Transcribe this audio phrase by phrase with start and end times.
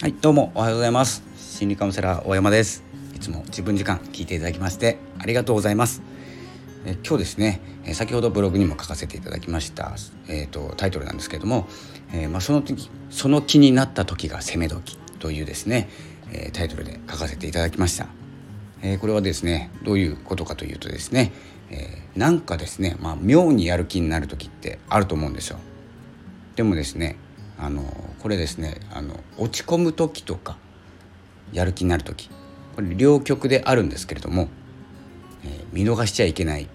[0.00, 1.22] はいどうもおはようございます。
[1.36, 2.82] 心理カウンセラー大山です。
[3.14, 6.00] いつも自分時間聞いていただきましてありがとうございます。
[6.86, 7.60] え今日ですね
[7.92, 9.92] 先ほどブログにも書かせていただきました、
[10.26, 11.68] えーと、タイトルなんですけれども、
[12.14, 15.90] えー、まあ、その時その気になった時が攻め時というですね、
[16.32, 18.06] えー、タイトルで書かせていただきました、
[18.80, 21.30] えー、これはですねどういうことかというとですね、
[21.68, 25.58] えなんかですね、まあ、妙にやる気になる時ってあると思うんですよ。
[26.56, 27.16] でもですね
[27.60, 27.82] あの
[28.20, 30.56] これですねあの落ち込む時とか
[31.52, 32.30] やる気になる時
[32.74, 34.48] これ両極であるんですけれども、
[35.44, 36.68] えー、見逃しちゃいけない、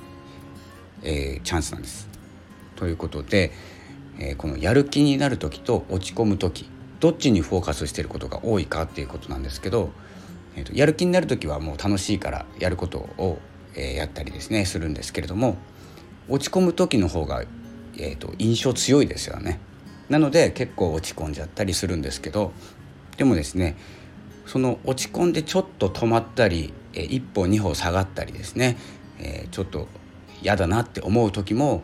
[1.01, 2.07] えー、チャンスなんです。
[2.75, 3.51] ということで、
[4.19, 9.91] えー、このやる気になる時と落ち込む時どっちにフォーカスしてることが多いかっていうことなんですけど、
[10.55, 13.39] えーと、やる気になる時はもう楽しいからやることを、
[13.75, 15.57] えー、やったりですねするんですけれども
[16.27, 17.43] 落ち込む時の方が、
[17.97, 19.59] えーと印象強いですよね。
[20.09, 22.51] なので結構落ち込んじゃったりするんですけど
[23.17, 23.75] でもですね
[24.45, 28.77] その落ち込んでちょっと止まったり一歩二歩下がったりですね、
[29.19, 29.87] え、ちょっと
[30.41, 31.83] 嫌だなって思う時も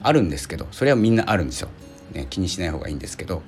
[0.00, 1.68] あるんですけどそれはみんなあるんですよ、
[2.12, 3.42] ね、気にしない方がいいんですけど、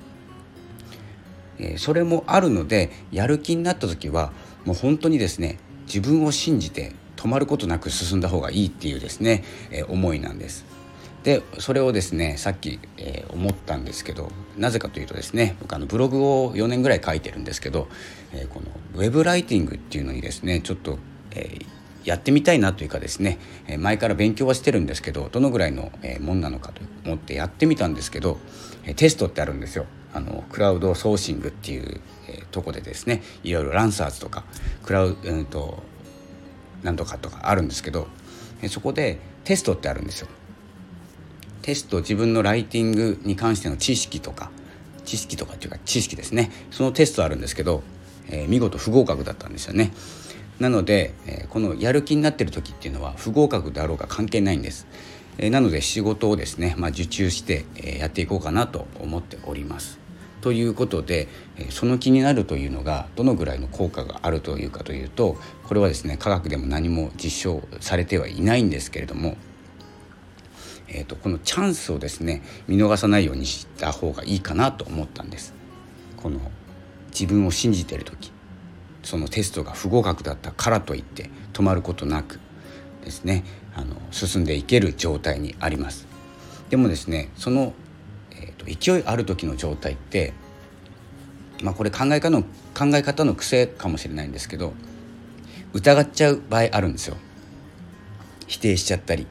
[1.59, 4.31] え、それもあるのでやる気になった時は
[4.63, 10.65] もう本当にですね自分を信じて止まることなく進んだ方がいいっていうですね、え、思いなんです。
[11.25, 17.87] でそれをですねさっき、えー、思ったんですけどなぜかというとですね僕あのブログを4年ぐらい書いてるんですけど、
[18.31, 20.99] えー、このウェブライティングっていうのにですねちょっと、
[21.31, 21.65] えー、
[22.03, 23.39] やってみたいなというかですね
[23.79, 28.37] 前から勉強はしてるんですけどどのぐらいのもんなのかと思ってやってみたんですけど
[28.95, 29.87] テストってあるんですよ。
[30.13, 31.99] あのクラウドソーシングっていう
[32.51, 34.45] とこでですねいろいろランサーズとか
[34.83, 35.83] クラウドうんと
[36.83, 38.07] なんとかとかあるんですけど
[38.69, 40.27] そこでテストってあるんですよ。
[41.65, 44.51] テスト自分のライティングに関しての知識とか
[45.03, 46.51] 知識とかっていうか知識ですね。
[46.69, 47.81] そのテストあるんですけど、
[48.29, 49.91] えー、見事不合格だったんですよね。
[50.59, 54.85] なので、えー、このやる気になってる時っていうのは不合格であろうが関係ないんです、
[55.39, 59.97] えー、なので仕事をですね、まあ、受注して、えやっていこうかなと思っております。
[60.41, 61.27] ということで
[61.71, 69.37] その気になるというのがどのぐらいの効果があるというかというとこれはですね科学でも何も実証されてはいないんですけれども
[70.87, 75.53] えーと、このチャンスをですね見逃さないようにした方がいいかなと思ったんです。
[76.17, 76.39] この
[77.11, 78.31] 自分を信じてる時
[79.03, 82.39] そのテストが不合格だったからといって止まることなく
[83.03, 83.43] ですね
[83.75, 86.07] あの進んでいける状態にあります。
[86.69, 87.73] でもですねその、
[88.31, 90.33] えーと、勢いある時の状態って、
[91.61, 94.73] まあ、これ考え方の考え方の癖かもしれないんですけど
[95.73, 97.17] 疑っちゃう場合あるんですよ。
[98.47, 99.27] 否定しちゃったり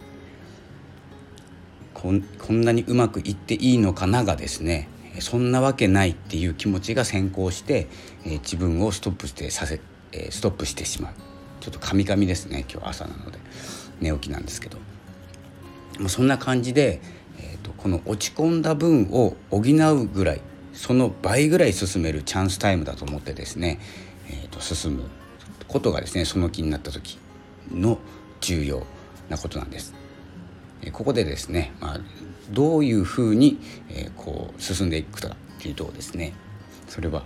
[2.04, 7.86] こんこんなにうまくいっていいのかながですねそんなわけないっていう気持ちが先行して、
[8.26, 9.80] え、自分をストップしてさせ、
[10.12, 11.12] え、ストップしてしまう。
[11.60, 13.38] ちょっとカミカミですね今日朝なので。
[14.00, 14.76] 寝起きなんですけど。
[15.98, 17.00] もうそんな感じで、
[17.38, 20.42] えーと、この落ち込んだ分を補うぐらい
[20.74, 23.78] その倍ぐらい進めるチャンスタイムだと思ってですね、
[24.28, 25.04] えーと進む
[25.68, 27.18] ことがですねその気になった時
[27.70, 27.98] の
[28.40, 28.82] 重要
[29.30, 30.03] なことなんです。
[30.92, 32.00] ここでですね、まあ、
[32.50, 33.58] どういうふうに、
[33.88, 35.30] えこう進んでいくかっ
[35.60, 36.34] ていうとですね
[36.88, 37.24] それは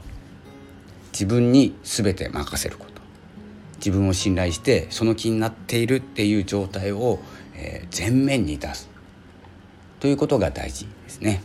[1.13, 3.01] 自分に全て任せること
[3.79, 7.19] 自分を信頼してその気になっているっていう状態を、
[7.55, 8.89] え前面に出す
[10.01, 11.43] ということが大事ですね。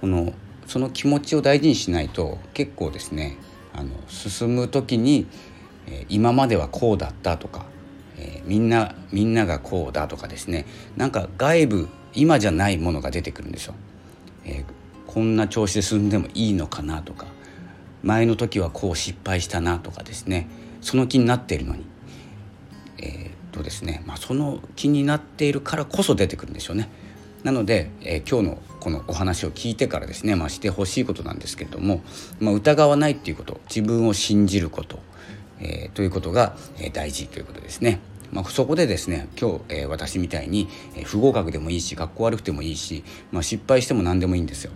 [0.00, 0.32] この
[0.66, 3.38] その気持ちを大事にしないと結構ですね
[3.72, 5.26] あの進む時に、
[5.86, 7.66] え今まではこうだったとか
[8.18, 10.66] えー、みんなみんながこうだとかですね
[10.96, 13.74] なんか外部今じゃないものが出てくるんですよ。
[14.44, 14.64] えー、
[15.06, 17.26] こんな調子で進んでもいいのかなとか
[18.02, 20.48] 前の時はこう失敗したなとかですね
[20.80, 21.84] その気になっているのに、
[22.98, 26.88] えー、っとですねまあ、その気になっているからこそ出てくるんですよね。
[27.42, 32.02] なので、えー、今日のこのお話を聞いてからですね、まあ、してほしいことなんですけれども、
[32.40, 34.98] まあ、疑わないっていうこと自分を信じること
[35.60, 38.00] えー、ということが、え大事ということですね。
[38.32, 44.72] まあ、そこでですね今日、えー、私みたいに、えー、不合格でもいいし学校悪くてもいいし、まあ、失敗しても何でもいいんですよ。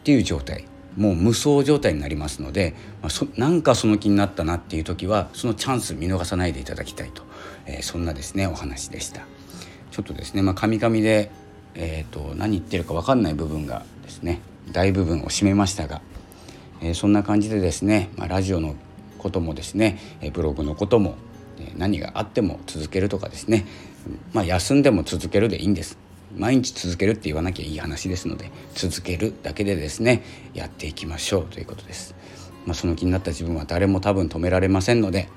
[0.00, 0.64] っていう状態
[0.96, 7.22] もう無双状態になりますので、まあ、そなんかその気になったなっていう時はそのチャンス見逃さないでいただきたいと、
[7.66, 9.22] えー、そんなですねお話でした。
[9.90, 11.30] ちょっとですねまあ、カミカミで、
[11.74, 14.40] えーと、何言ってるか分かんない部分がですね
[14.72, 16.00] 大部分を占めましたが、
[16.80, 18.74] えー、そんな感じでですね、まあ、ラジオの
[19.20, 19.98] こともですね
[20.32, 21.14] ブログのことも
[21.76, 23.66] 何があっても続けるとかですね、
[24.32, 25.98] まあ、休んでも続けるでいいんです
[26.36, 30.22] 毎日続けるって言わなきゃいい話ですので続けるだけでですね
[30.54, 32.14] やっていきましょうということです。
[32.66, 35.28] まあ、その気になった自分は誰も多分止められませんので、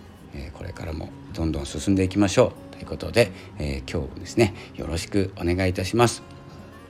[0.53, 6.21] これからもどんどん進んでいきましょうということで、え、今日ですねよろしくお願いいたします。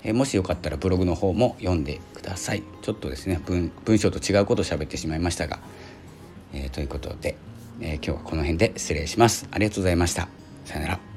[0.04, 2.64] え、もしよかったらブログの方も読んでください。
[2.82, 5.60] ちょっとですね文文章と違うことを喋ってしまいましたが、
[6.54, 7.36] えということで、
[7.82, 9.48] え今日はこの辺で失礼します。
[9.52, 10.28] ありがとうございました。
[10.66, 11.13] さよなら。